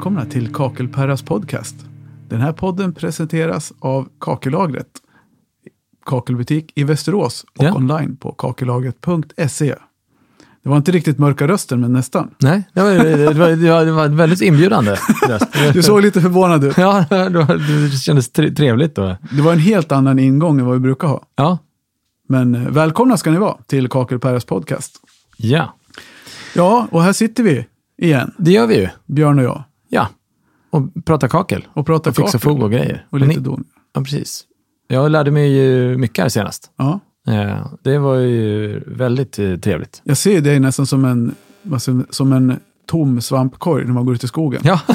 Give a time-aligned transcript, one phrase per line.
[0.00, 1.74] välkomna till Kakelperras podcast.
[2.28, 4.86] Den här podden presenteras av Kakellagret,
[6.06, 7.74] kakelbutik i Västerås och Ja.
[7.74, 9.74] online på kakellagret.se.
[10.62, 12.30] Det var inte riktigt mörka rösten, men nästan.
[12.38, 13.34] Nej, det var, det
[13.70, 14.96] var, det var, väldigt inbjudande
[15.28, 15.46] röst.
[15.72, 16.78] Du såg lite förvånad ut.
[16.78, 19.16] Ja, det, var, det kändes tre- trevligt då.
[19.32, 21.22] Det var en helt annan ingång än vad vi brukar ha.
[21.36, 21.58] Ja,
[22.28, 24.96] Men eh, välkomna ska ni vara till Kakelperras podcast.
[25.36, 25.74] ja,
[26.54, 27.66] Ja, och här sitter vi
[27.98, 28.88] igen, det gör vi ju.
[29.06, 30.08] Björn och jag, Ja,
[30.70, 31.66] och prata kakel.
[31.72, 33.06] och pratar Och fixa kakel fog och grejer.
[33.10, 33.64] och lite don.
[33.94, 34.44] Ja, precis.
[34.88, 36.70] Jag lärde mig ju mycket här senast.
[36.78, 40.00] Ja, Eh, Det var ju väldigt eh, trevligt.
[40.04, 41.34] jag ser dig nästan som en,
[42.10, 44.60] som, en tom svampkorg när man går ut i skogen.
[44.64, 44.80] Ja,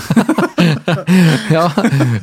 [1.51, 1.71] ja,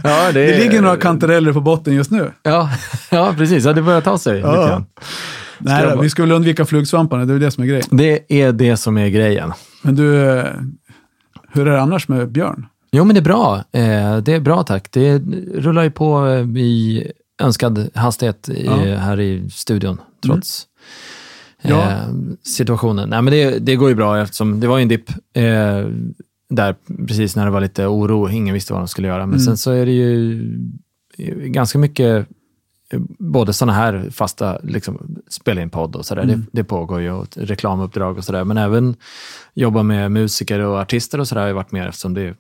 [0.05, 2.31] ja Det ligger några kantareller på botten just nu.
[2.43, 2.71] Ja,
[3.11, 3.65] ja precis.
[3.65, 4.85] Ja, det börjar ta sig Ja.
[5.59, 7.85] Nej, vi ska väl undvika flugsvamparna, det är det som är grejen.
[7.91, 9.53] Det är det som är grejen.
[9.83, 10.45] Men du, eh,
[11.53, 12.67] hur är det annars med Björn?
[12.93, 13.57] Jo, men det är bra.
[13.73, 14.93] Eh, det är bra, tack.
[14.93, 15.19] Det
[15.55, 17.05] rullar ju på i
[17.43, 18.83] önskad hastighet i, Ja.
[18.83, 18.99] Mm.
[19.01, 20.67] här i studion, trots
[21.63, 21.91] Ja.
[21.91, 21.99] eh,
[22.43, 23.09] situationen.
[23.09, 25.87] Nej, men det, det går ju bra eftersom det var ju en dipp eh,
[26.51, 26.75] där
[27.07, 28.29] precis när det var lite oro.
[28.29, 29.27] Ingen visste vad de skulle göra.
[29.27, 29.41] Men Mm.
[29.41, 30.43] sen så är det ju
[31.47, 32.27] ganska mycket
[33.19, 36.41] både sådana här fasta, liksom, spela in podd och sådär, Mm.
[36.41, 38.97] det, det pågår ju, och reklamuppdrag och sådär, men även
[39.55, 42.35] jobba med musiker och artister och sådär har ju varit mer eftersom det,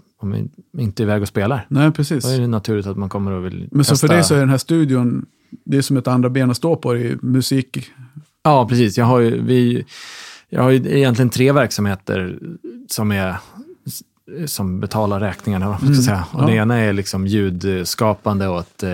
[0.72, 1.66] vi inte är iväg och spelar.
[1.68, 2.24] Nej, precis.
[2.24, 4.14] Då är det naturligt att man kommer och vill Men så för testa.
[4.14, 5.26] dig så är den här studion,
[5.64, 7.90] det är som ett andra ben att stå på i musik.
[8.42, 8.98] Ja, precis.
[8.98, 9.84] Jag har ju, vi,
[10.48, 12.38] jag har ju egentligen tre verksamheter
[12.88, 13.36] som är
[14.46, 16.24] som betalar räkningarna, man ska Mm, säga.
[16.32, 16.46] Och ja.
[16.46, 18.90] Det ena är liksom ljudskapande åt eh,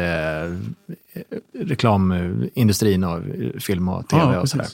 [1.88, 3.20] reklamindustrin och
[3.58, 4.66] film och tv Ja, och sådär.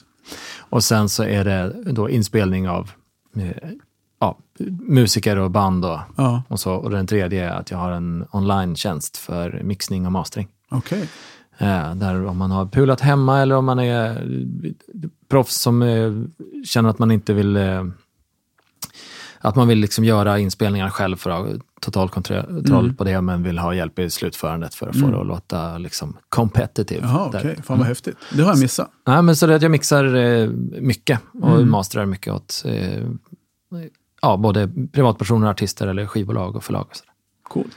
[0.59, 2.91] Och sen så är det då inspelning av
[3.37, 3.51] eh,
[4.21, 4.39] ja,
[4.89, 6.75] musiker och band och, Ja, och så.
[6.75, 10.49] Och den tredje är att jag har en online-tjänst för mixning och mastering.
[10.71, 11.09] okej.
[11.59, 14.71] Eh, där om man har pulat hemma eller om man är eh,
[15.29, 16.13] proffs som eh,
[16.65, 17.85] känner att man inte vill eh,
[19.45, 22.45] att man vill liksom göra inspelningar själv för att ha total kontroll
[22.85, 22.95] Mm.
[22.97, 25.11] på det, men vill ha hjälp i slutförandet för att få Mm.
[25.13, 27.01] det att låta liksom competitive.
[27.07, 27.59] Jaha, okej.
[27.65, 28.17] Fan vad häftigt.
[28.33, 28.91] Det har jag missat.
[29.07, 30.49] Nej, men så det att jag mixar eh,
[30.81, 31.71] mycket och Mm.
[31.71, 33.03] masterar mycket åt eh,
[34.23, 36.87] ja, både privatpersoner, artister eller skivbolag och förlag.
[36.91, 37.13] Och sådär.
[37.43, 37.77] Coolt.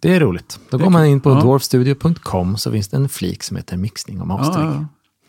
[0.00, 0.60] Det är roligt.
[0.70, 1.40] Då är går man in på Ja.
[1.40, 4.66] dwarfstudio.com så finns det en flik som heter mixning och Ja, mastering.
[4.68, 4.86] ja.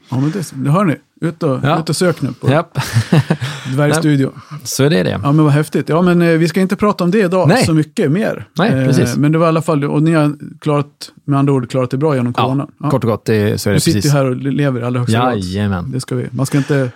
[0.09, 0.95] ja, men det, det hör ni.
[1.21, 1.79] Ut och, Ja.
[1.79, 2.77] ut och sök nu på Japp,
[3.73, 4.31] Dvärgstudio.
[4.63, 5.09] så är det det.
[5.09, 5.89] Ja, men vad häftigt.
[5.89, 7.65] Ja, men eh, vi ska inte prata om det idag Nej.
[7.65, 8.47] så mycket mer.
[8.57, 9.17] Nej, Eh, precis.
[9.17, 11.97] Men det var i alla fall, och ni har klarat, med andra ord, klarat det
[11.97, 12.71] bra genom Ja, coronan.
[12.81, 12.89] Ja.
[12.89, 14.11] Kort och gott, det, så är Du det sitter ju precis.
[14.13, 15.37] här och lever i allra högsta grad.
[15.39, 15.91] Jajamän.
[15.91, 16.27] Det ska vi.
[16.31, 16.91] Man ska inte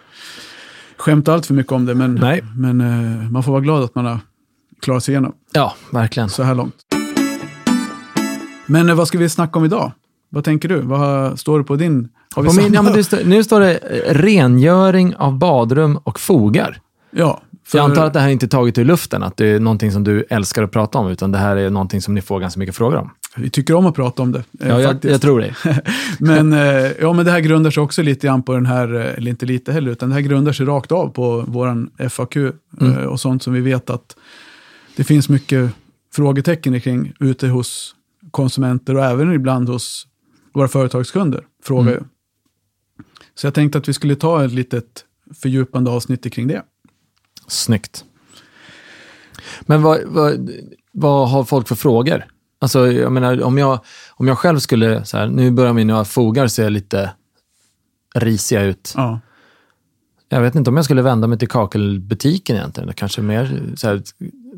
[0.97, 2.43] skämta allt för mycket om det, men, Nej.
[2.57, 4.19] men eh, man får vara glad att man har
[4.81, 6.29] klarat sig igenom Ja, verkligen.
[6.29, 6.75] så här långt.
[8.65, 9.91] Men eh, vad ska vi snacka om idag?
[10.33, 10.81] Vad tänker du?
[10.81, 12.09] Vad står det på din?
[12.35, 16.19] Har vi På min, ja, men står, nu står det eh, rengöring av badrum och
[16.19, 16.79] fogar.
[17.11, 19.59] Ja, för, Jag antar att det här inte är taget ur luften, att det är
[19.59, 22.39] någonting som du älskar att prata om, utan det här är någonting som ni får
[22.39, 23.09] ganska mycket frågor om.
[23.35, 24.43] vi tycker om att prata om det.
[24.61, 25.55] eh, Ja, jag, jag tror det.
[26.19, 29.31] Men, eh, ja, men det här grundar sig också lite grann på den här, eller
[29.31, 32.35] inte lite heller, utan det här grundar sig rakt av på våran FAQ
[32.81, 33.07] Mm.
[33.09, 34.15] och sånt som vi vet att
[34.95, 35.71] det finns mycket
[36.15, 37.95] frågetecken kring ute hos
[38.31, 40.07] konsumenter och även ibland hos
[40.53, 41.45] våra företagskunder.
[41.63, 41.93] Frågar Mm.
[41.93, 42.03] ju.
[43.35, 45.05] Så jag tänkte att vi skulle ta ett litet
[45.41, 46.63] fördjupande avsnitt kring det.
[47.47, 48.05] Snyggt.
[49.61, 50.51] Men vad, vad,
[50.91, 52.25] vad har folk för frågor?
[52.59, 53.79] Alltså, jag menar, om jag,
[54.09, 57.11] om jag själv skulle, så här, nu börjar mina fogar se lite
[58.15, 58.93] risiga ut.
[58.97, 59.19] Ja.
[60.29, 64.01] Jag vet inte om jag skulle vända mig till kakelbutiken egentligen, kanske mer så här,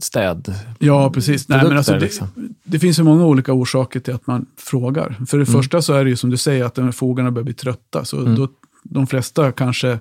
[0.01, 0.56] städ.
[0.80, 1.50] Ja, precis.
[1.50, 2.28] Nej, men alltså, det, liksom.
[2.63, 5.10] det finns ju många olika orsaker till att man frågar.
[5.28, 5.62] För det Mm.
[5.62, 8.06] första så är det ju som du säger att de här fogarna börjar bli trötta.
[8.06, 8.36] Så Mm.
[8.36, 8.48] då,
[8.84, 10.00] de flesta kanske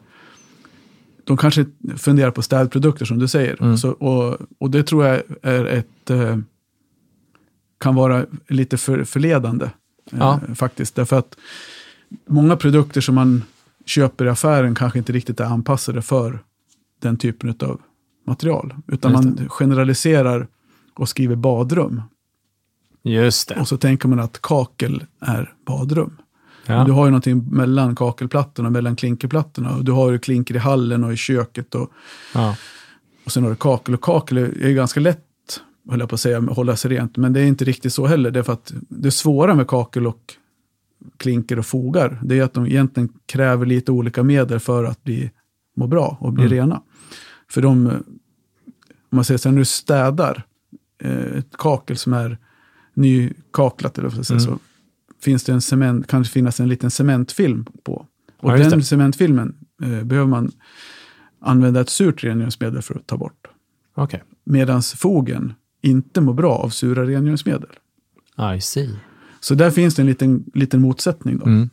[1.25, 1.67] de kanske
[1.97, 3.63] funderar på städprodukter som du säger.
[3.63, 3.77] Mm.
[3.79, 6.37] Så, och, och det tror jag är ett, eh,
[7.81, 9.65] kan vara lite för, förledande.
[9.65, 9.71] eh,
[10.19, 10.41] Ja.
[10.55, 10.95] Faktiskt.
[10.95, 11.37] Därför att
[12.29, 13.43] många produkter som man
[13.87, 16.39] köper i affären kanske inte riktigt är anpassade för
[17.01, 17.81] den typen av
[18.25, 18.75] material.
[18.87, 20.47] Utan man generaliserar
[20.95, 22.03] och skriver badrum.
[23.03, 23.61] Just det.
[23.61, 26.17] Och så tänker man att kakel är badrum.
[26.67, 26.85] Ja.
[26.85, 29.77] du har ju någonting mellan kakelplattorna, mellan klinkerplattorna.
[29.77, 31.75] Och du har ju klinker i hallen och i köket.
[31.75, 31.91] Och,
[32.35, 32.57] Ja.
[33.25, 33.95] och sen har du kakel.
[33.95, 35.25] Och kakel är ju ganska lätt,
[35.91, 37.17] höll jag på att säga, att hålla sig rent.
[37.17, 38.31] Men det är inte riktigt så heller.
[38.31, 40.35] Det är för att det svåra med kakel och
[41.17, 45.31] klinker och fogar, det är att de egentligen kräver lite olika medel för att bli,
[45.77, 46.55] må bra och bli Mm.
[46.57, 46.83] rena.
[47.53, 48.03] För de, om
[49.11, 50.47] man säger så här, du städar
[51.03, 52.39] eh, ett kakel som är
[52.95, 54.51] nykaklat, eller vad säga, Mm.
[54.53, 54.59] så
[55.21, 58.07] finns det en cement, kan det finnas en liten cementfilm på.
[58.39, 60.51] Och Ja, den cementfilmen eh, behöver man
[61.41, 63.47] använda ett surt rengöringsmedel för att ta bort.
[63.95, 64.23] Okej.
[64.45, 67.71] Medan fogen inte mår bra av sura rengöringsmedel.
[68.57, 68.91] I see.
[69.41, 71.39] Så där finns det en liten, liten motsättning.
[71.39, 71.45] Då.
[71.47, 71.71] Mm.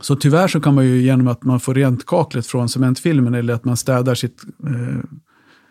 [0.00, 3.54] Så tyvärr så kan man ju genom att man får rent kaklet från cementfilmen eller
[3.54, 4.98] att man städar sitt, eh,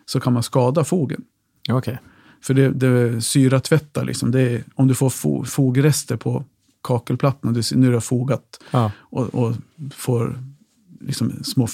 [0.06, 1.22] så kan man skada fogen.
[1.70, 2.00] Okej.
[2.44, 4.32] För det, det syratvättar liksom.
[4.32, 6.44] Det är, om du får fo, fogrester på
[6.84, 8.92] kakelplattan, du, nu är det fogat Ja.
[9.00, 9.56] och, och
[9.96, 10.40] får
[11.02, 11.68] liksom små,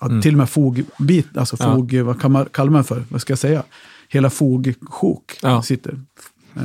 [0.00, 0.22] ja, Mm.
[0.22, 1.74] till och med fogbit, alltså Ja.
[1.74, 3.62] fog, vad kan man, kallar man för, vad ska jag säga?
[4.08, 5.62] Hela fogsjok Ja.
[5.62, 6.00] sitter.
[6.56, 6.62] Eh,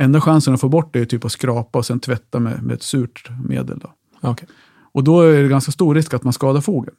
[0.00, 2.74] enda chansen att få bort det är typ att skrapa och sen tvätta med, med
[2.74, 3.78] ett surt medel.
[3.78, 3.94] Då.
[4.20, 4.48] Okej.
[4.92, 6.94] Och då är det ganska stor risk att man skadar fogen.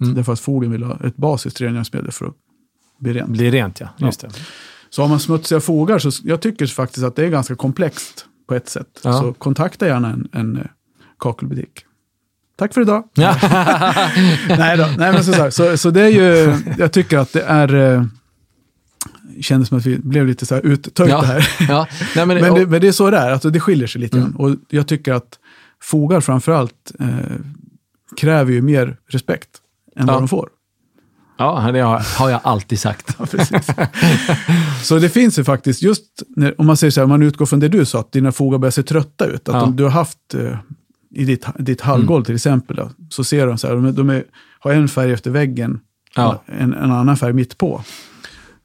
[0.00, 0.14] Mm.
[0.14, 2.34] Därför att fogen vill ha ett basiskt rengöringsmedel för att
[2.98, 3.28] bli rent.
[3.28, 3.88] Blir rent, ja.
[3.96, 4.06] Ja.
[4.06, 4.30] Just det.
[4.90, 8.54] Så har man smutsiga fogar så jag tycker faktiskt att det är ganska komplext på
[8.54, 9.00] ett sätt.
[9.02, 9.20] Ja.
[9.20, 10.62] Så kontakta gärna en, en eh,
[11.18, 11.84] kakelbutik.
[12.56, 13.08] Tack för idag.
[13.14, 13.36] Ja.
[14.48, 17.74] nej, då, nej men så, så, så det är ju, jag tycker att det är,
[17.74, 18.04] eh,
[19.42, 21.20] kändes som att vi blev lite så här uttöjda ja.
[21.22, 21.48] här.
[21.68, 21.86] ja.
[22.16, 24.00] Nej, men, Men och- det, men det är så det är, alltså det skiljer sig
[24.00, 24.36] lite Mm.
[24.36, 25.38] Och jag tycker att
[25.82, 27.08] fogar framförallt eh,
[28.16, 29.48] kräver ju mer respekt
[29.96, 30.12] än Ja.
[30.12, 30.48] vad de får.
[31.38, 33.14] Ja, det har, jag alltid sagt.
[33.18, 33.66] Ja, precis.
[34.82, 37.60] så det finns ju faktiskt, just när, om man säger så här, man utgår från
[37.60, 39.48] det du sa, att dina fogar börjar se trötta ut.
[39.48, 39.62] Att Ja.
[39.62, 40.58] om du har haft eh,
[41.14, 44.24] i ditt, ditt hallgolv till exempel, då, så ser de så här, de, de är,
[44.60, 45.80] har en färg efter väggen,
[46.16, 46.42] Ja.
[46.46, 47.82] en, en annan färg mitt på.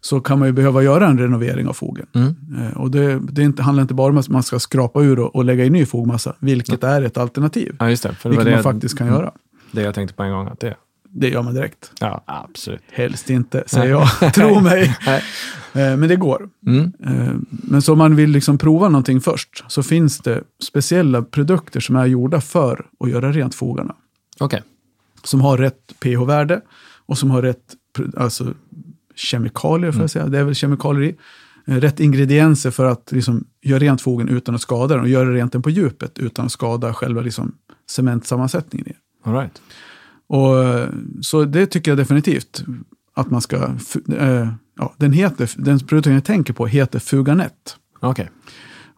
[0.05, 2.05] Så kan man ju behöva göra en renovering av fogen.
[2.15, 2.35] Mm.
[2.59, 5.35] Eh, och det, det inte, handlar inte bara om att man ska skrapa ur och,
[5.35, 7.75] och lägga i ny fogmassa, vilket är ett alternativ.
[7.79, 8.13] Ja, just det.
[8.15, 9.31] För det Vilket det, man faktiskt kan göra.
[9.71, 10.47] det jag tänkte på en gång.
[10.47, 10.75] Att det,
[11.09, 11.91] Det gör man direkt.
[11.99, 12.81] ja, absolut.
[12.91, 14.07] Helst inte, säger jag.
[14.33, 14.95] Tro mig.
[15.07, 15.17] Eh,
[15.73, 16.49] Men det går.
[16.67, 16.93] Mm.
[17.05, 21.79] Eh, Men så om man vill liksom prova någonting först så finns det speciella produkter
[21.79, 23.95] som är gjorda för att göra rent fogarna.
[24.39, 24.61] Okej.
[25.23, 26.61] Som har rätt pH-värde
[27.05, 27.63] och som har rätt
[28.17, 28.53] alltså,
[29.15, 30.27] kemikalier, får jag säga.
[30.27, 31.15] Det är väl kemikalier i.
[31.65, 35.33] Eh, Rätt ingredienser för att liksom, göra rent fogen utan att skada den och göra
[35.33, 37.55] rent den på djupet utan att skada själva liksom,
[37.89, 38.87] cementsammansättningen.
[38.87, 38.93] i.
[39.23, 39.61] All right.
[40.27, 40.89] Och, eh,
[41.21, 42.63] så det tycker jag definitivt
[43.13, 43.55] att man ska...
[44.17, 47.77] Eh, ja, den, heter, den produkten jag tänker på heter Fuganet.
[47.99, 48.29] Okej.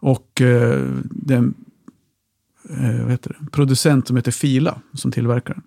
[0.00, 0.80] Och eh,
[1.10, 1.54] den
[2.70, 3.50] eh, vad heter det?
[3.50, 5.62] producent som heter Fila som tillverkar den.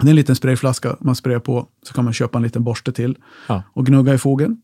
[0.00, 2.92] Det är en liten sprayflaska man sprayar på, så kan man köpa en liten borste
[2.92, 3.16] till
[3.48, 3.62] Ja.
[3.72, 4.62] och gnugga i fogen.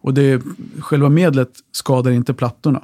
[0.00, 0.42] Och det,
[0.78, 2.82] själva medlet skadar inte plattorna.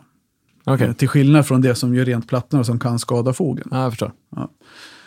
[0.64, 0.87] Okej.
[0.88, 3.69] Eh, Till skillnad från det som gör rent plattorna som kan skada fogen.
[3.70, 4.12] Ja, jag förstår.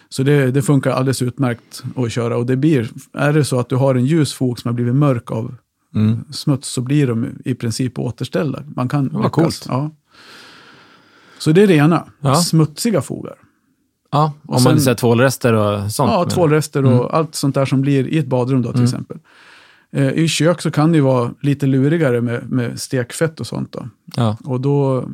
[0.09, 2.37] Så det, det funkar alldeles utmärkt att köra.
[2.37, 4.95] Och det blir, är det så att du har en ljus fog som har blivit
[4.95, 5.55] mörk av
[5.95, 6.23] Mm.
[6.31, 8.63] smuts så blir de i princip återställda.
[8.75, 9.31] Man kan vad lyckas.
[9.33, 9.65] coolt.
[9.67, 9.91] Ja.
[11.37, 12.07] Så det är det ena.
[12.19, 12.35] Ja.
[12.35, 13.35] Smutsiga fogar.
[14.11, 16.11] Ja, om Och man sen- säger tvålrester och sånt.
[16.11, 17.07] Ja, tvålrester och Mm.
[17.11, 18.83] allt sånt där som blir i ett badrum då till Mm.
[18.85, 19.17] exempel.
[19.91, 23.71] Eh, I kök så kan det ju vara lite lurigare med, med stekfett och sånt
[23.71, 23.87] då.
[24.15, 24.37] Ja.
[24.43, 25.05] Och då,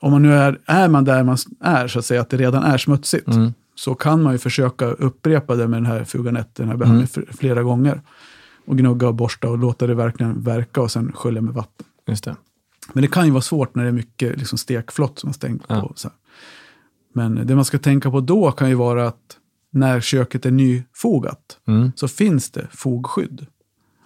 [0.00, 2.62] om man nu är, är man där man är så att säga, att det redan
[2.62, 3.52] är smutsigt, Mm.
[3.74, 7.28] så kan man ju försöka upprepa det med den här Fuganet, den här behandlingen, Mm.
[7.38, 8.00] flera gånger.
[8.66, 11.86] Och gnugga och borsta och låta det verkligen verka och sen skölja med vatten.
[12.06, 12.36] Just det.
[12.92, 15.62] Men det kan ju vara svårt när det är mycket liksom stekflott som man stängt
[15.68, 15.80] Ja.
[15.80, 15.92] på.
[15.96, 16.14] Så här.
[17.18, 19.36] Men det man ska tänka på då kan ju vara att
[19.72, 21.92] när köket är nyfogat Mm.
[21.96, 23.46] så finns det fogskydd.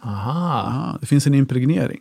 [0.04, 0.70] Aha.
[0.92, 2.00] Ja, det finns en impregnering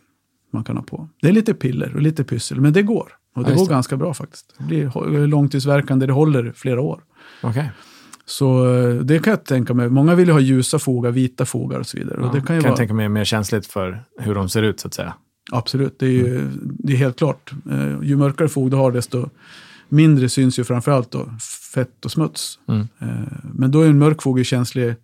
[0.52, 1.08] man kan ha på.
[1.22, 3.12] Det är lite piller och lite pyssel, men det går.
[3.36, 3.74] Och Ja, det just går det.
[3.74, 4.54] ganska bra faktiskt.
[4.58, 7.00] Det blir långtidsverkande, det håller flera år.
[7.42, 7.70] Okej.
[8.26, 9.88] Så eh, det kan jag tänka mig.
[9.88, 12.16] Många vill ju ha ljusa fogar, vita fogar och så vidare.
[12.20, 14.48] Ja, Och det kan ju kan jag vara, tänka mig mer känsligt för hur de
[14.48, 15.14] ser ut, så att säga.
[15.52, 17.52] absolut, det är ju det är helt klart.
[17.70, 19.28] Eh, ju mörkare fog du har, desto
[19.92, 21.30] mindre syns ju framförallt då
[21.74, 22.58] fett och smuts.
[22.68, 22.88] Mm.
[22.98, 23.08] Eh,
[23.54, 24.94] men då är en mörk ju känslig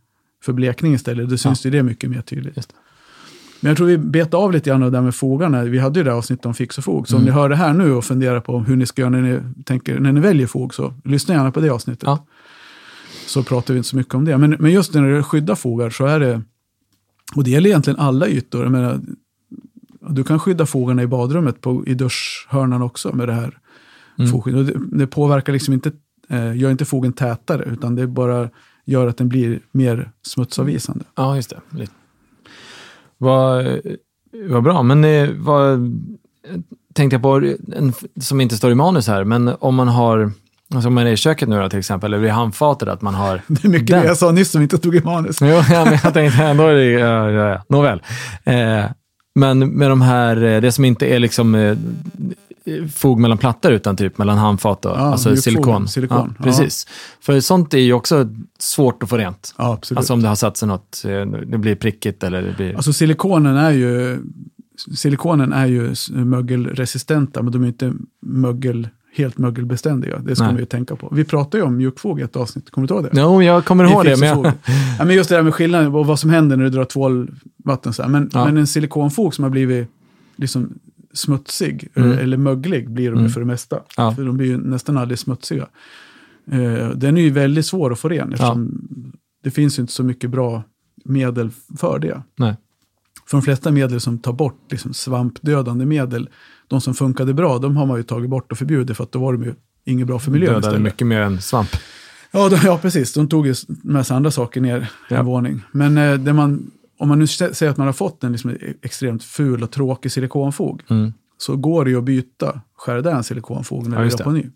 [0.45, 1.29] för blekning istället.
[1.29, 2.75] Då syns ju det mycket mer tydligt.
[3.61, 5.65] Men jag tror vi betar av lite grann av det där med fogarna.
[5.65, 7.09] Vi hade ju det här avsnittet om fix och fog.
[7.09, 7.23] Så Mm.
[7.23, 9.41] om ni hör det här nu och funderar på hur ni ska göra när ni,
[9.65, 12.03] tänker, när ni väljer fog, så lyssna gärna på det avsnittet.
[12.07, 12.27] Ja.
[13.27, 14.39] Så pratar vi inte så mycket om det.
[14.39, 16.43] Men, men just när det skyddar fogar så är det,
[17.35, 18.63] och det gäller egentligen alla ytor.
[18.63, 19.01] Jag menar,
[20.09, 23.59] du kan skydda fogarna i badrummet, på, i duschhörnan också med det här
[24.19, 24.35] Mm.
[24.35, 25.93] Och det, det påverkar liksom inte,
[26.29, 28.51] eh, gör inte fogen tätare, utan det bara
[28.85, 31.05] gör att den blir mer smutsavvisande.
[31.15, 31.87] Ja, just det.
[33.19, 33.67] Vad,
[34.49, 35.97] vad bra, men eh, vad
[36.95, 40.33] tänkte jag på, en, som inte står i manus här, men om man har,
[40.75, 43.15] alltså om man är i köket nu då, till exempel, eller vid handfatet, att man
[43.15, 43.43] har...
[43.47, 44.01] Det är mycket Den.
[44.01, 45.39] det jag sa nyss som inte tog i manus.
[45.41, 47.63] Jo, ja, men jag tänkte ändå är det, ja, ja, ja.
[47.69, 48.03] Nåväl.
[48.45, 48.85] Eh,
[49.35, 51.77] Men med de här, eh, det som inte är liksom eh,
[52.95, 55.89] fog mellan plattor utan typ mellan handfat och Ja, alltså silikon.
[55.89, 56.87] silikon, Ja, precis.
[57.21, 59.55] För sånt är ju också svårt att få rent.
[59.59, 59.99] Ja, absolut.
[59.99, 62.75] Alltså om det har satt sig något, eh, det blir prickigt eller det blir...
[62.77, 64.19] Alltså silikonen är ju,
[64.97, 70.19] silikonen är ju mögelresistenta, men de är inte mögel, helt mögelbeständiga.
[70.19, 70.53] Det ska Nej.
[70.53, 71.09] man ju tänka på.
[71.13, 73.11] Vi pratade ju om mjukfog i ett avsnitt, kommer du ihåg det?
[73.13, 74.17] Jo, jag kommer ihåg det.
[74.21, 74.47] Men jag...
[74.99, 77.93] ja, men just det där med skillnaden och vad som händer när du drar tvålvatten.
[77.93, 78.09] Så här.
[78.09, 78.45] Men, Ja.
[78.45, 79.89] men en silikonfog som har blivit
[80.37, 80.79] liksom
[81.19, 82.19] smutsig Mm.
[82.19, 83.31] eller möglig blir de Mm.
[83.31, 83.81] för det mesta.
[83.97, 84.15] Ja.
[84.15, 85.67] För de blir ju nästan aldrig smutsiga.
[86.51, 88.81] Eh, den är ju väldigt svår att få ren eftersom
[89.45, 90.63] det finns ju inte så mycket bra
[91.05, 92.23] medel för det.
[92.37, 92.57] Nej.
[93.27, 96.29] För de flesta medel som tar bort liksom svampdödande medel,
[96.69, 99.19] de som funkade bra, de har man ju tagit bort och förbjudit för att då
[99.19, 101.69] var de ju inget bra för miljön Dödade mycket mer än svamp.
[102.31, 103.13] Ja, de, ja, precis.
[103.13, 103.67] De tog ju sig
[104.11, 105.17] andra saker ner Ja.
[105.17, 105.63] en våning.
[105.73, 108.57] Men eh, det man, om man nu sä- säger att man har fått en liksom
[108.83, 111.13] extremt ful och tråkig silikonfog, Mm.
[111.39, 114.47] så går det ju att byta, skära den silikonfogen Ja, just göra på ny.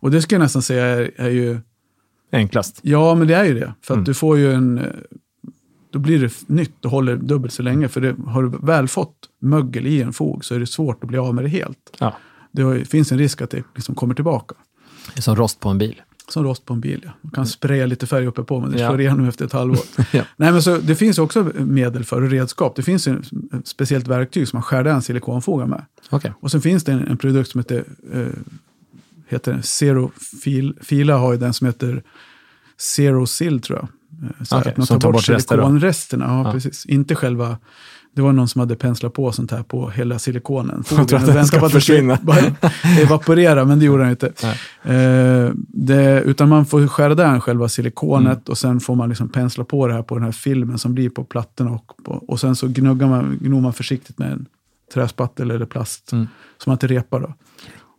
[0.00, 1.58] Och det ska jag nästan säga är, är ju,
[2.32, 2.80] Enklast.
[2.82, 3.74] ja men det är ju det.
[3.82, 4.04] För att Mm.
[4.04, 4.84] du får ju en, eh,
[5.90, 7.88] då blir det nytt och håller dubbelt så länge.
[7.88, 11.08] För det, har du väl fått mögel i en fog så är det svårt att
[11.08, 11.96] bli av med det helt.
[11.98, 12.14] Ja.
[12.52, 14.54] Det finns en risk att det liksom kommer tillbaka.
[15.14, 16.02] Det är som rost på en bil.
[16.32, 17.10] Som rost på en bil, ja.
[17.20, 18.88] Man kan spraya lite färg uppe på men det Ja.
[18.88, 19.78] slår igenom efter ett halvår.
[20.12, 20.22] Ja.
[20.36, 22.76] Nej, men så, det finns också medel för och redskap.
[22.76, 23.18] Det finns ett
[23.64, 25.84] speciellt verktyg som man skär den silikonfogar med.
[26.10, 26.32] Okej.
[26.40, 28.26] Och sen finns det en, en produkt som heter, eh,
[29.28, 30.10] heter Zero
[30.42, 30.74] Fil.
[30.80, 32.02] Fila har ju den som heter
[32.78, 33.88] Zero Sill tror jag.
[34.30, 35.38] Eh, Så Okej, att man som tar bort, då?
[35.40, 36.24] silikonresterna.
[36.24, 36.52] Ja, Ja.
[36.52, 36.86] precis.
[36.86, 37.58] Inte själva...
[38.14, 40.84] Det var någon som hade penslat på sånt här på hela silikonen.
[40.90, 42.18] Jag tror att den ska försvinna.
[43.00, 44.26] evaporera, men det gjorde den inte.
[44.82, 48.42] Eh, det, utan man får skära där själva silikonet Mm.
[48.48, 51.10] och sen får man liksom pensla på det här på den här filmen som blir
[51.10, 51.70] på plattorna.
[51.70, 54.46] Och, på, och sen så gnuggar man, gnor man försiktigt med en
[54.94, 56.26] träspattel eller plast Mm.
[56.58, 57.34] som man inte repar då.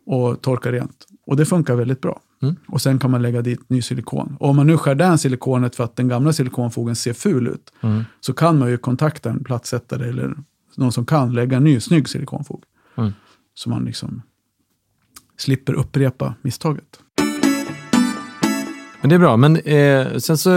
[0.05, 1.05] Och torkar rent.
[1.27, 2.19] Och det funkar väldigt bra.
[2.43, 2.55] Mm.
[2.67, 4.37] Och sen kan man lägga dit ny silikon.
[4.39, 7.73] Och om man nu skär den silikonet för att den gamla silikonfogen ser ful ut
[7.81, 8.03] Mm.
[8.19, 10.35] så kan man ju kontakta en plattsättare eller
[10.77, 12.63] någon som kan lägga en ny snygg silikonfog.
[12.95, 13.11] Mm.
[13.53, 14.21] Så man liksom
[15.37, 16.99] slipper upprepa misstaget.
[19.03, 19.37] Men det är bra.
[19.37, 20.49] Men eh, sen så,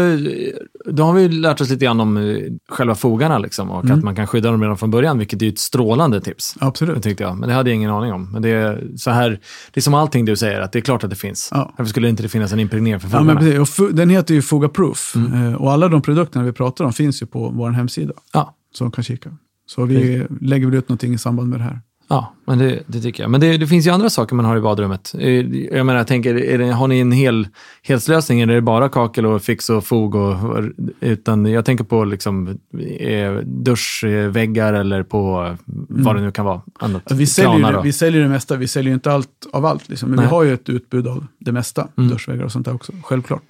[0.85, 2.39] då har vi lärt oss lite grann om eh,
[2.69, 3.99] själva fogarna liksom, och Mm.
[3.99, 6.55] att man kan skydda dem redan från början, vilket är ett strålande tips.
[6.55, 7.03] Det Absolut.
[7.03, 8.33] tyckte jag, men det hade jag ingen aning om.
[8.33, 9.31] Men det är, så här,
[9.73, 11.49] det är som allting du säger, att det är klart att det finns.
[11.53, 11.75] Ja.
[11.79, 13.35] Varför skulle det inte finns en impregnering för Ja, fogarna?
[13.35, 13.59] men precis.
[13.61, 15.13] Och fu- den heter ju Foga Proof.
[15.17, 15.45] Mm.
[15.49, 18.13] Eh, och alla de produkterna vi pratar om finns ju på vår hemsida.
[18.33, 18.55] Ja.
[18.75, 19.31] Så de kan kika.
[19.69, 21.81] Så vi lägger väl ut någonting i samband med det här.
[22.09, 23.31] Ja, men det, det tycker jag.
[23.31, 25.15] Men det, det finns ju andra saker man har i badrummet.
[25.19, 25.31] Eh,
[25.77, 27.49] Jag menar, jag tänker, det, har ni en hel
[27.83, 28.41] helhetslösning?
[28.41, 30.15] Eller är det bara kakel och fix och fog?
[30.15, 30.65] Och,
[31.01, 32.59] utan jag tänker på liksom,
[32.99, 35.55] eh, duschväggar eller på
[35.89, 36.61] vad det nu kan vara.
[36.79, 37.13] Annat.
[37.13, 39.89] Vi, säljer ju vi säljer det mesta, vi säljer ju inte allt av allt.
[39.89, 40.09] Liksom.
[40.09, 40.27] Men Nej.
[40.27, 41.89] vi har ju ett utbud av det mesta.
[41.97, 42.11] Mm.
[42.11, 43.43] Duschväggar och sånt där också, självklart.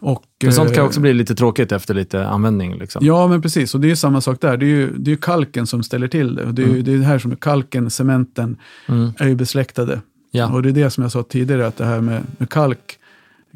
[0.00, 2.78] Och, Men sånt kan eh, också bli lite tråkigt efter lite användning.
[2.78, 3.06] Liksom.
[3.06, 3.74] Ja, men precis.
[3.74, 4.56] Och det är ju samma sak där.
[4.56, 6.44] Det är ju, det är ju kalken som ställer till det.
[6.44, 6.84] Och det är ju Mm.
[6.84, 8.56] det, är det här som är kalken, cementen,
[8.88, 9.12] Mm.
[9.18, 10.00] är ju besläktade.
[10.30, 10.52] Ja.
[10.52, 12.98] Och det är det som jag sa tidigare, att det här med, med kalk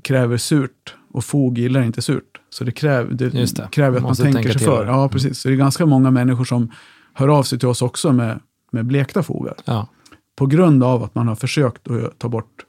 [0.02, 2.40] kräver surt och fog gillar inte surt.
[2.50, 3.68] Så det, kräv, det, det.
[3.72, 4.66] kräver att man Måste tänker sig till.
[4.66, 4.86] för.
[4.86, 5.38] Ja, precis.
[5.40, 6.70] Så det är ganska många människor som
[7.14, 8.40] hör av sig till oss också med,
[8.72, 9.54] med blekta fogar.
[9.64, 9.88] Ja.
[10.36, 12.64] På grund av att man har försökt att ta bort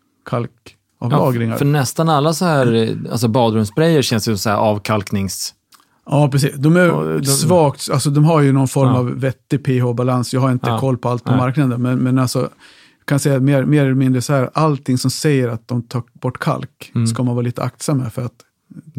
[1.09, 1.51] kalkavlagringar.
[1.51, 5.53] Ja, Ja, för nästan alla så här, alltså badrumssprayer känns ju så här avkalknings...
[6.31, 6.55] precis.
[6.57, 8.95] De är Ja, de- svagt, alltså de har ju någon form Ja.
[8.97, 10.33] av vettig pH-balans.
[10.33, 10.79] Jag har inte Ja.
[10.79, 11.39] koll på allt på Nej.
[11.39, 12.49] marknaden, men, men alltså,
[13.05, 16.39] kan säga mer, mer eller mindre så här, allting som säger att de tar bort
[16.39, 17.07] kalk Mm.
[17.07, 18.13] ska man vara lite aktsam med.
[18.13, 18.33] För att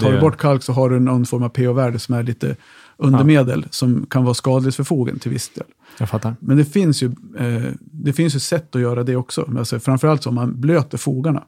[0.00, 2.56] tar du bort kalk så har du någon form av pH-värde som är lite
[2.96, 5.64] undermedel, som kan vara skadligt för fogen till viss del.
[5.98, 6.36] Jag fattar.
[6.40, 7.06] Men det finns ju,
[7.38, 9.48] eh, det finns ju sätt att göra det också.
[9.58, 11.42] Alltså, framförallt om man blöter fogarna.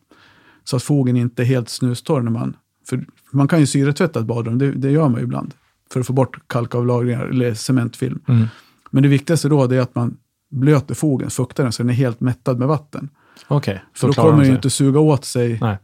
[0.69, 2.57] Så att fogen inte är helt snustorr när man...
[2.89, 5.55] För man kan ju syretvätta ett badrum, det, det gör man ju ibland.
[5.93, 8.21] För att få bort kalkavlagringar eller cementfilm.
[8.29, 8.47] Mm.
[8.91, 10.17] Men det viktigaste då är att man
[10.51, 13.09] blöter fogen, fuktar den så den är helt mättad med vatten.
[13.49, 15.77] Okej, För då kommer de den inte suga åt sig, Nej,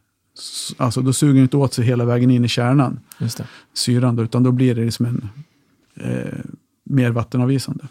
[0.77, 3.01] alltså då suger den inte åt sig hela vägen in i kärnan,
[3.75, 5.29] syran då, utan då blir det liksom en
[5.97, 6.39] eh,
[6.85, 7.89] mer vattenavvisande.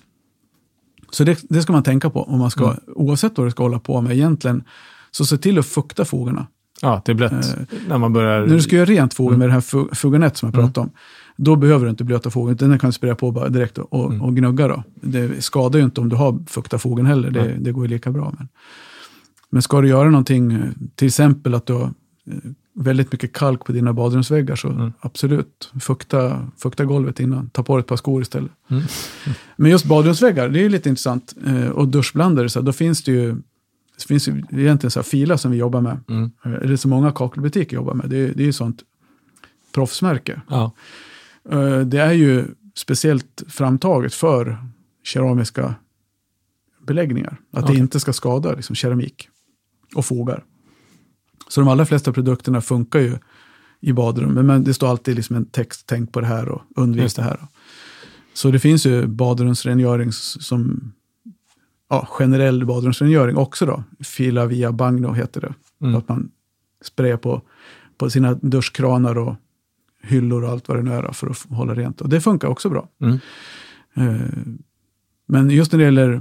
[1.12, 2.80] Så det, det ska man tänka på om man ska, Mm.
[2.88, 4.64] oavsett vad du ska hålla på med egentligen,
[5.12, 6.48] så se till att fukta fogarna.
[6.84, 7.40] Ja, det är blött Eh,
[7.88, 8.40] när man börjar...
[8.46, 9.40] När du ska göra rent fogen Mm.
[9.40, 10.66] med det här fu- fugarnät som jag Mm.
[10.68, 10.92] pratade om,
[11.38, 14.22] då behöver du inte blöta utan den kan du spraya på bara direkt och, Mm.
[14.22, 14.68] och gnugga.
[14.68, 14.84] Då.
[15.02, 17.58] Det skadar ju inte om du har fukta fogen heller, det, Nej.
[17.60, 18.34] det går ju lika bra.
[18.38, 18.48] Men,
[19.50, 20.60] men ska du göra någonting,
[20.96, 22.34] till exempel att du har eh,
[22.76, 24.92] väldigt mycket kalk på dina badrumsväggar så Mm.
[25.00, 27.50] absolut, fukta, fukta golvet innan.
[27.50, 28.52] Ta på dig ett par skor istället.
[28.70, 28.84] Mm.
[29.56, 31.34] Men just badrumsväggar, det är ju lite intressant.
[31.46, 33.36] Eh, och duschblandare, så då finns det ju
[33.98, 36.00] det finns ju egentligen så här filar som vi jobbar med.
[36.10, 36.32] Mm.
[36.46, 38.10] Eh, Eller som många kakelbutiker jobbar med.
[38.10, 38.84] Det är, det är ju sånt
[39.72, 40.42] proffsmärke.
[40.50, 40.72] Ja.
[41.50, 42.46] Eh, Det är ju
[42.76, 44.58] speciellt framtaget för
[45.04, 45.76] keramiska
[46.88, 47.38] beläggningar.
[47.52, 47.76] Att Okej.
[47.76, 49.30] det inte ska skada liksom, keramik
[49.96, 50.44] och fogar.
[51.48, 53.18] Så de allra flesta produkterna funkar ju
[53.80, 54.34] i badrum.
[54.48, 57.48] Men det står alltid liksom en text, tänk på det här och undvik det här.
[58.34, 60.94] Så det finns ju badrumsrengöring som
[61.94, 63.84] ja, generell badrumsrengöring också då.
[64.00, 65.54] Fila via Bagno heter det.
[65.82, 65.96] Mm.
[65.96, 66.32] Att man
[66.82, 67.42] sprayar på,
[67.98, 69.36] på sina duschkranar och
[70.04, 72.02] hyllor och allt vad det nu är för att hålla rent.
[72.02, 72.88] Och det funkar också bra.
[73.02, 73.20] Mm.
[73.94, 74.54] Eh,
[75.28, 76.14] men just när det gäller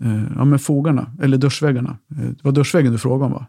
[0.00, 1.98] eh, ja, men fogarna, eller duschväggarna.
[2.10, 3.46] Eh, det var duschväggen du frågade om va?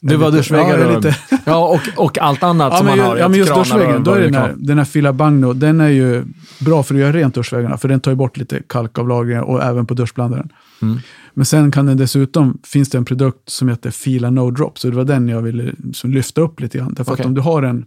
[0.00, 1.16] Det var duschväggar ja, och, lite.
[1.44, 3.16] ja, och, och allt annat Ja, som man har.
[3.16, 6.24] ja, men just duschväggen, då är den här, den här Fila Bagno, den är ju
[6.60, 9.86] bra för att göra rent duschväggarna, för den tar ju bort lite kalkavlagringar och även
[9.86, 10.48] på duschblandaren.
[10.82, 10.98] Mm.
[11.34, 14.90] Men sen kan den dessutom, finns det en produkt som heter Fila No Drop, så
[14.90, 16.94] det var den jag ville som lyfta upp lite grann.
[16.94, 17.22] Därför Okej.
[17.22, 17.86] att om du har en,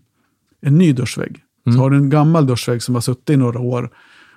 [0.62, 1.78] en ny duschvägg, Mm.
[1.78, 3.90] så har du en gammal duschvägg som har suttit i några år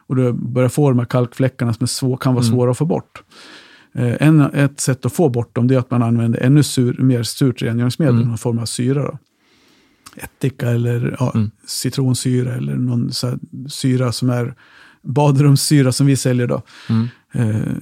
[0.07, 2.54] och du börjar få de här kalkfläckarna som är svår, kan vara Mm.
[2.57, 3.23] svåra att få bort.
[3.95, 7.23] Eh, en, ett sätt att få bort dem är att man använder ännu sur, mer
[7.23, 8.29] surt rengöringsmedel, Mm.
[8.29, 9.03] någon form av syra.
[9.03, 9.19] Då.
[10.17, 11.51] Ättika eller ja, Mm.
[11.67, 13.11] citronsyra eller någon
[13.69, 14.55] syra som är
[15.03, 16.47] badrumssyra som vi säljer.
[16.47, 16.63] Då.
[16.89, 17.09] Mm.
[17.33, 17.73] Eh,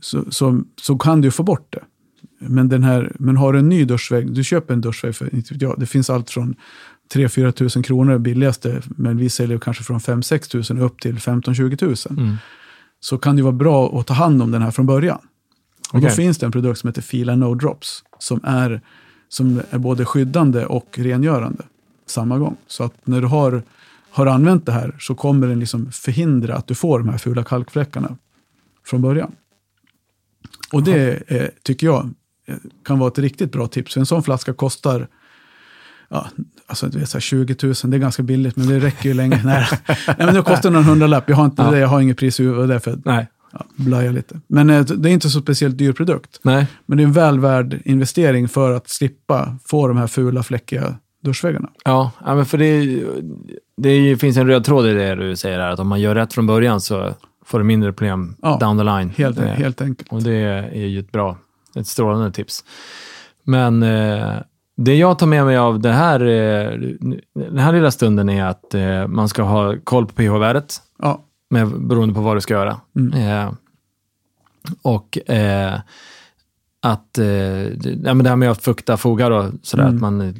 [0.00, 1.82] så, så, så kan du få bort det.
[2.40, 5.30] Men, den här, men har du en ny duschvägg, du köper en duschvägg för,
[5.60, 6.54] jag, det finns allt från
[7.14, 12.18] 3-4 tusen kronor billigaste, men vi säljer kanske från 5-6 tusen upp till 15-20 tusen.
[12.18, 12.36] Mm.
[13.00, 15.18] Så kan det vara bra att ta hand om den här från början.
[15.92, 16.16] Och då Okej.
[16.16, 18.80] finns det en produkt som heter Fila No Drops, som är,
[19.28, 21.64] som är både skyddande och rengörande
[22.06, 22.56] samma gång.
[22.66, 23.62] Så att när du har,
[24.10, 27.44] har använt det här så kommer den liksom förhindra att du får de här fula
[27.44, 28.16] kalkfläckarna
[28.86, 29.32] från början.
[30.72, 32.10] Och det eh, tycker jag
[32.46, 33.96] eh, kan vara ett riktigt bra tips.
[33.96, 35.08] En sån flaska kostar
[36.08, 36.26] ja,
[36.66, 39.14] alltså, du vet, så här 20 000, det är ganska billigt, men det räcker ju
[39.14, 39.42] länge.
[39.44, 41.28] Nej, Nej men det kostar någon hundralapp.
[41.28, 41.70] Jag har, inte Ja.
[41.70, 43.28] det, jag har inget pris i huvudet, därför Nej.
[43.52, 44.40] Ja, blaja lite.
[44.46, 46.40] Men eh, det är inte så speciellt dyr produkt.
[46.42, 46.66] Nej.
[46.86, 50.94] Men det är en väl värd investering för att slippa få de här fula, fläckiga
[51.22, 51.68] duschväggarna.
[51.84, 53.02] Ja, men för det,
[53.76, 56.32] det finns en röd tråd i det du säger här, att om man gör rätt
[56.32, 59.10] från början så får du mindre problem Ja, down the line.
[59.16, 60.12] Helt, det, helt enkelt.
[60.12, 60.36] Och det
[60.72, 61.38] är ju ett bra,
[61.76, 62.64] ett strålande tips.
[63.42, 64.34] Men eh,
[64.76, 66.78] det jag tar med mig av det här, eh,
[67.34, 71.80] den här lilla stunden är att eh, man ska ha koll på pH-värdet, Ja, med,
[71.80, 72.80] beroende på vad du ska göra.
[72.96, 73.12] Mm.
[73.46, 73.52] Eh,
[74.82, 75.80] och eh,
[76.82, 79.94] att, eh, det, ja, men det här med att fukta fogar och sådär, Mm.
[79.94, 80.34] att man,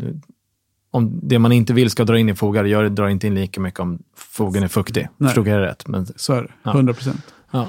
[0.90, 3.34] om det man inte vill ska dra in i fogar, gör, det- dra inte in
[3.34, 5.08] lika mycket om fogen är fuktig.
[5.16, 5.28] Nej.
[5.28, 5.88] Förstod jag det rätt?
[5.88, 6.48] Men, så är det.
[6.62, 6.70] Ja.
[6.72, 7.34] 100 procent.
[7.50, 7.68] ja.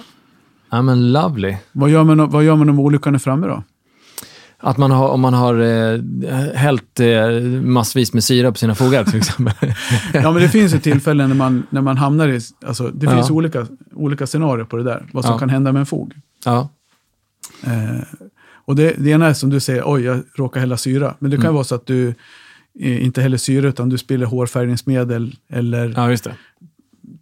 [0.69, 1.57] ja, men lovely.
[1.71, 3.63] Vad, gör man, vad gör man om olyckan är framme då?
[4.61, 5.99] Att man har, om man har eh,
[6.55, 7.29] hällt eh,
[7.61, 9.73] massvis med syra på sina fogar till exempel.
[10.13, 12.39] Ja, men det finns ju tillfällen när man, när man hamnar i...
[12.65, 13.11] Alltså, det Ja.
[13.15, 15.05] finns olika, olika scenarier på det där.
[15.13, 15.39] Vad som Ja.
[15.39, 16.13] kan hända med en fog.
[16.45, 16.69] ja.
[17.63, 18.03] Eh,
[18.65, 21.15] och det, det ena är som du säger, oj, jag råkar hälla syra.
[21.19, 21.53] Men det kan Mm.
[21.53, 22.07] vara så att du
[22.79, 25.35] eh, inte häller syra, utan du spiller hårfärgningsmedel.
[25.49, 26.17] Eller ja.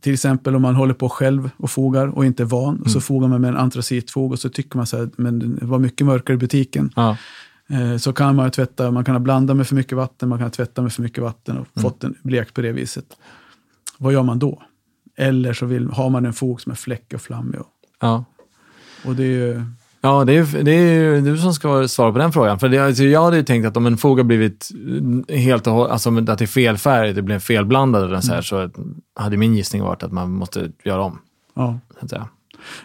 [0.02, 2.80] Till exempel om man håller på själv och fogar och inte är van.
[2.82, 3.02] Och så Mm.
[3.02, 6.06] fogar man med en antracitfog och så tycker man så här, men det var mycket
[6.08, 6.90] mörkare i butiken.
[6.96, 7.18] Ja.
[7.70, 10.52] Eh, så kan man tvätta, man kan ha blandat med för mycket vatten, man kan
[10.52, 11.82] tvätta med för mycket vatten och Mm.
[11.90, 13.06] fått den blekt på det viset.
[13.98, 14.62] Vad gör man då?
[15.16, 17.60] Eller så vill, har man en fog som är fläckig och flammig.
[17.60, 17.68] Och,
[18.00, 18.26] Ja.
[19.06, 19.62] och det är ju...
[20.02, 22.60] Ja, det är, det är ju du som ska svara på den frågan.
[22.60, 24.70] För det, alltså, jag hade ju tänkt att om en fog har blivit
[25.30, 28.42] helt och hållet, alltså att det är fel färg, det blir felblandad eller så, här,
[28.42, 28.70] så
[29.16, 31.20] hade min gissning varit att man måste göra om.
[31.56, 31.80] Ja.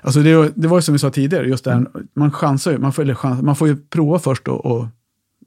[0.03, 2.79] Alltså det, det var ju som vi sa tidigare, just det här, man chansar ju,
[2.79, 4.87] man får, eller chans, man får ju prova först och, och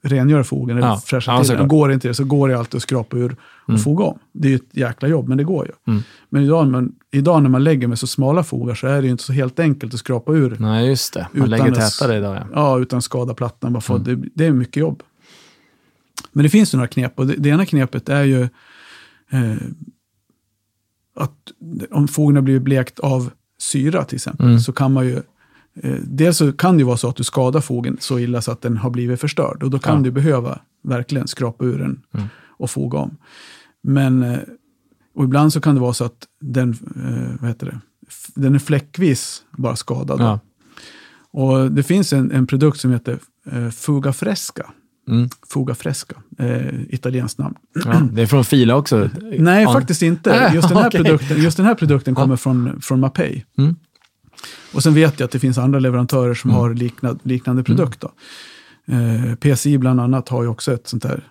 [0.05, 1.01] rengöra fogen, eller Ja.
[1.05, 1.61] fräscha Ja, till den.
[1.61, 3.81] Och går inte det så går det alltid att skrapa ur och Mm.
[3.81, 4.19] foga om.
[4.31, 5.71] Det är ju ett jäkla jobb, men det går ju.
[5.93, 6.03] Mm.
[6.29, 9.11] Men idag, men idag när man lägger med så smala fogar så är det ju
[9.11, 11.27] inte så helt enkelt att skrapa ur Nej, just det.
[11.33, 12.47] Man lägger tätare idag, ja.
[12.53, 13.73] Ja, utan skada plattan.
[13.73, 14.03] Bara få, Mm.
[14.21, 15.03] det, det är mycket jobb.
[16.31, 17.19] Men det finns ju några knep.
[17.19, 18.41] Och det, det ena knepet är ju
[19.31, 19.55] eh,
[21.15, 21.51] att
[21.91, 24.59] om fogarna blir blekt av syra till exempel, Mm.
[24.59, 25.21] så kan man ju
[26.03, 28.77] Dels så kan det vara så att du skadar fogen så illa så att den
[28.77, 29.63] har blivit förstörd.
[29.63, 30.03] Och då kan Ja.
[30.03, 32.27] du behöva verkligen skrapa ur den Mm.
[32.57, 33.17] och foga om.
[33.83, 34.39] Men eh,
[35.15, 37.79] och ibland så kan det vara så att den, eh, vad heter det,
[38.35, 40.19] den är fläckvis bara skadad.
[40.21, 40.39] Ja.
[41.31, 43.19] Och det finns en, en produkt som heter
[43.51, 44.71] eh, Fuga Fresca.
[45.07, 45.29] Mm.
[45.53, 47.55] Fuga Fresca, eh, italienskt namn.
[47.85, 49.09] Ja, det är från Fila också.
[49.37, 49.73] Nej, Ja.
[49.73, 50.29] faktiskt inte.
[50.39, 51.03] Nej, Just den här okej.
[51.03, 53.45] produkten, just den här produkten kommer från, från Mapei.
[53.57, 53.75] Mm.
[54.73, 56.59] Och sen vet jag att det finns andra leverantörer som Mm.
[56.61, 58.01] har liknad, liknande produkt.
[58.01, 58.11] Då.
[58.93, 61.23] Eh, PCI bland annat har ju också ett sånt här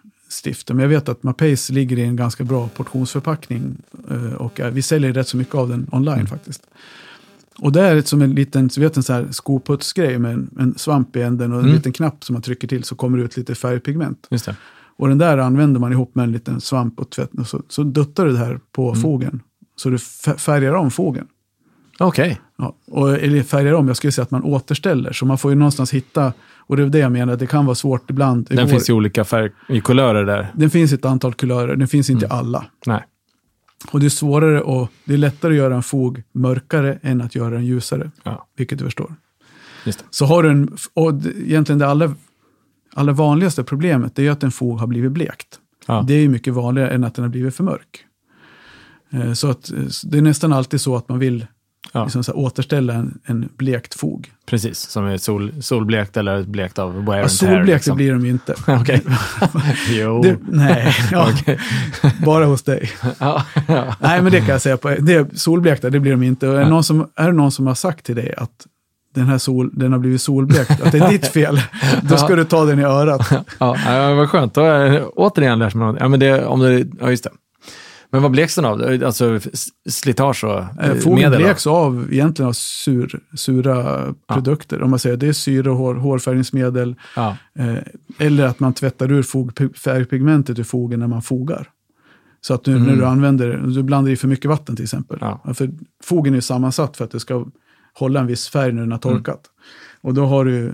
[0.44, 0.74] stifte.
[0.74, 3.76] Men jag vet att Mapeis ligger i en ganska bra portionsförpackning.
[4.10, 6.26] Eh, och eh, vi säljer rätt så mycket av den online Mm.
[6.26, 6.62] faktiskt.
[7.58, 10.74] Och det är som en liten, så vet en sån här skoputsgrej med en, en
[10.78, 11.76] svamp i änden och en Mm.
[11.76, 14.28] liten knapp som man trycker till så kommer det ut lite färgpigment.
[14.96, 17.30] Och den där använder man ihop med en liten svamp och tvätt.
[17.38, 19.02] Och så, så duttar du det här på Mm.
[19.02, 19.40] fogen.
[19.76, 21.26] Så du fär- färgar om fogen.
[21.98, 22.40] Okej.
[22.58, 25.12] Ja, och, eller färgar om, jag skulle säga att man återställer.
[25.12, 27.74] Så man får ju någonstans hitta, och det är det jag menar, det kan vara
[27.74, 28.46] svårt ibland.
[28.50, 30.52] Den går- finns i olika färg, i kulörer där.
[30.54, 32.38] den finns i ett antal kulörer, den finns inte i Mm.
[32.38, 32.64] alla.
[32.86, 33.04] Nej.
[33.92, 37.34] Och det är svårare och det är lättare att göra en fog mörkare än att
[37.34, 39.14] göra den ljusare, Ja, vilket du förstår.
[40.10, 42.14] Så har du en, och egentligen det allra,
[42.94, 45.58] allra vanligaste problemet är att en fog har blivit blekt.
[45.86, 46.04] Ja.
[46.08, 48.04] Det är ju mycket vanligare än att den har blivit för mörk.
[49.12, 51.46] Eh, Så att eh, det är nästan alltid så att man vill
[51.92, 52.04] Ja.
[52.04, 54.30] liksom så här, återställa en, en blekt fog.
[54.46, 57.48] Precis, som är sol, solblekt eller blekt av wear Ja, and tear.
[57.54, 57.96] solblekt liksom.
[57.96, 58.54] blir de ju inte.
[58.80, 59.02] Okej.
[59.90, 60.22] jo.
[60.22, 61.28] Det, nej, ja,
[62.24, 62.90] bara hos dig.
[63.18, 63.94] ja, ja.
[64.00, 64.76] Nej, men det kan jag säga.
[64.76, 66.48] På, det solblekta, det blir de inte.
[66.48, 68.66] Och är, någon som, är det någon som har sagt till dig att
[69.14, 71.60] den här sol, den har blivit solblekt, att det är ditt fel,
[72.02, 73.32] då ska du ta den i örat.
[73.58, 74.54] Ja, ja, vad skönt.
[74.54, 75.96] Då är återigen lärs man.
[76.00, 77.30] Ja, men det, om det, ja, just det.
[78.14, 79.00] Men vad bleks den av?
[79.04, 79.40] Alltså
[79.88, 81.32] slitage och Eh, eh, medel?
[81.32, 81.38] då?
[81.38, 84.82] bleks av egentligen av sur, sura produkter.
[84.82, 87.76] Om man säger det är syre, hår, hårfärgningsmedel, Ja, eh,
[88.18, 91.70] eller att man tvättar ur fog, färgpigmentet ur fogen när man fogar.
[92.40, 95.18] Så att du, när du använder, du blandar i för mycket vatten till exempel.
[95.22, 95.34] Mm.
[95.44, 95.54] Ja.
[95.54, 95.70] För
[96.04, 97.46] fogen är sammansatt för att det ska
[97.94, 99.16] hålla en viss färg när den har Mm.
[99.18, 99.40] torkat.
[100.00, 100.72] Och då har du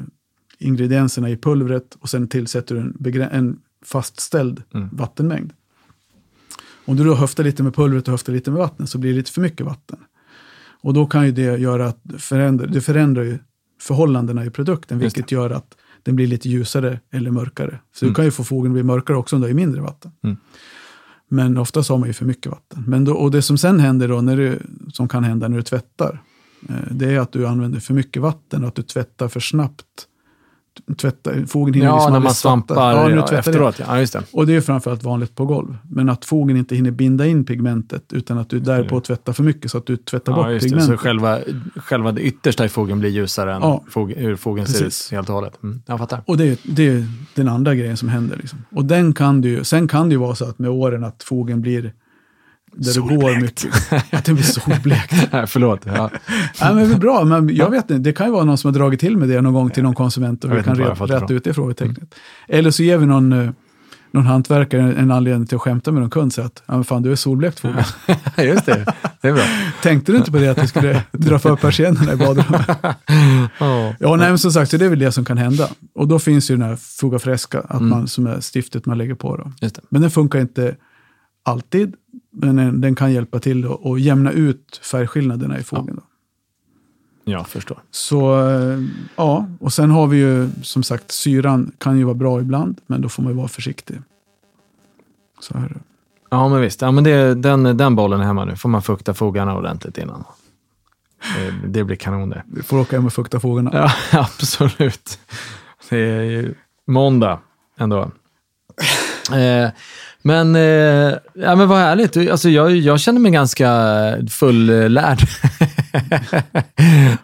[0.59, 4.89] ingredienserna i pulvret och sen tillsätter du en, en fastställd Mm.
[4.93, 5.53] vattenmängd.
[6.85, 9.17] Om du då höftar lite med pulvret och höftar lite med vatten så blir det
[9.17, 9.99] lite för mycket vatten.
[10.83, 13.39] Och då kan ju det göra att förändra, det förändrar ju
[13.81, 17.79] förhållandena i produkten, vilket gör att den blir lite ljusare eller mörkare.
[17.95, 18.11] Så Mm.
[18.13, 20.13] du kan ju få fogen att bli mörkare också om du har mindre vatten.
[20.25, 20.37] Mm.
[21.29, 22.85] Men oftast har man ju för mycket vatten.
[22.87, 24.59] Men då, och det som sen händer då, när du,
[24.93, 26.23] som kan hända när du tvättar,
[26.69, 29.85] eh, det är att du använder för mycket vatten och att du tvättar för snabbt.
[30.97, 33.39] Tvättar, fogen hinner ja liksom när man svampar Ja, ja, det.
[33.39, 33.81] efteråt.
[33.87, 34.23] Ja, just det.
[34.33, 35.79] Och det är framförallt vanligt på golv.
[35.91, 39.71] Men att fogen inte hinner binda in pigmentet utan att du därpå tvättar för mycket
[39.71, 40.69] så att du tvättar Ja, bort just det.
[40.69, 41.01] Så pigmentet.
[41.01, 41.39] själva,
[41.77, 43.85] själva det yttersta i fogen blir ljusare än Ja.
[43.91, 45.63] fog, hur fogen ser ut helt och hållet.
[45.63, 46.23] Mm, jag fattar.
[46.27, 47.05] Och det är, det är
[47.35, 48.37] den andra grejen som händer.
[48.37, 48.59] Liksom.
[48.75, 51.61] Och den kan du, sen kan det ju vara så att med åren att fogen
[51.61, 51.93] blir
[52.73, 53.93] där det går mycket.
[54.13, 55.15] Att den blir solblekt.
[55.33, 55.81] Nej, förlåt.
[55.87, 56.11] Ja.
[56.61, 57.99] Nej, men det är bra, men jag vet inte.
[57.99, 59.95] Det kan ju vara någon som har dragit till med det någon gång till någon
[59.95, 61.33] konsument och Jag vi kan rätta från.
[61.37, 62.15] ut det frågetecknet.
[62.49, 63.51] Eller så ger vi någon, eh,
[64.13, 66.33] någon hantverkare en, anledning till att skämta med någon kund.
[66.33, 67.85] Så att, ja, men fan du är solblekt fogen.
[68.39, 68.85] just det.
[69.21, 69.43] Det är bra.
[69.83, 72.67] Tänkte du inte på det att vi skulle dra för persiennerna i badrummet?
[73.59, 73.95] Ja.
[74.01, 75.69] Ja, nej, men som sagt, så det är väl det som kan hända.
[75.95, 77.89] Och då finns ju den här Fuga Fresca, att Mm.
[77.89, 79.37] man, som är stiftet man lägger på.
[79.37, 79.53] Då.
[79.61, 79.79] Det.
[79.89, 80.77] Men den funkar inte
[81.45, 81.95] alltid,
[82.31, 85.63] den, den kan hjälpa till att jämna ut färgskillnaderna i.
[85.71, 86.03] Då.
[87.25, 87.79] Ja, förstår.
[87.91, 88.79] Så eh,
[89.17, 93.01] ja, och sen har vi ju som sagt syran kan ju vara bra ibland, men
[93.01, 93.97] då får man ju vara försiktig.
[95.41, 95.81] Så är det.
[96.31, 96.83] Ja, men visst.
[96.83, 98.57] Ja, men det, den, den bollen är hemma nu.
[98.57, 100.25] får man fukta fogarna ordentligt innan.
[101.37, 102.43] Det, det blir kanon det.
[102.47, 103.71] Vi får åka hem och fukta fogarna.
[103.73, 105.19] Ja, absolut.
[105.89, 106.55] Det är ju
[106.87, 107.39] måndag
[107.79, 108.11] ändå.
[109.33, 109.71] Eh,
[110.23, 112.17] men, eh, ja, men vad härligt.
[112.17, 113.69] Alltså, jag, jag känner mig ganska
[114.31, 115.19] fullärd.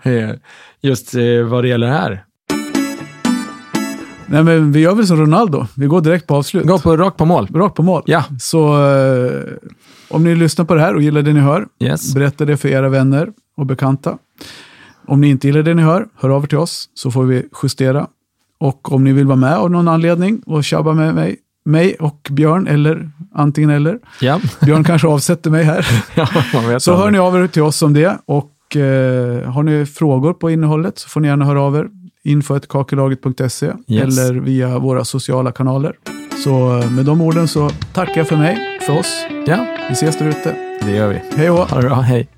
[0.81, 2.25] Just eh, vad det gäller här.
[4.27, 6.67] Nej, men vi gör väl som Ronaldo, vi går direkt på avslut.
[6.67, 7.49] Gå på rakt på mål.
[7.55, 8.03] Rakt på mål.
[8.07, 9.43] Ja, Så eh,
[10.09, 12.15] om ni lyssnar på det här och gillar det ni hör, yes.
[12.15, 14.19] berätta det för era vänner och bekanta.
[15.07, 17.47] Om ni inte gillar det ni hör, hör av er till oss så får vi
[17.63, 18.07] justera.
[18.59, 22.29] Och om ni vill vara med av någon anledning och tjabba med mig, mig och
[22.31, 23.99] Björn, eller antingen eller.
[24.21, 25.87] Ja, Björn kanske avsätter mig här.
[26.15, 28.19] ja Så hör ni av er till oss om det.
[28.27, 31.87] Och eh, har ni frågor på innehållet så får ni gärna höra av er.
[32.25, 34.19] info.kakelaget.se Yes.
[34.19, 35.93] eller via våra sociala kanaler.
[36.45, 39.27] Så eh, med de orden så tackar jag för mig, för oss.
[39.47, 40.55] Ja, Vi ses där ute.
[40.85, 41.21] det gör vi.
[41.37, 41.57] Hej då!
[41.57, 42.29] Ha det bra, hej.